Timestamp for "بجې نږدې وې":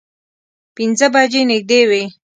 1.13-2.03